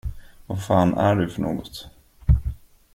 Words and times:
Vad 0.45 0.63
fan 0.63 0.93
är 0.93 1.15
du 1.15 1.29
för 1.29 1.41
något? 1.41 1.85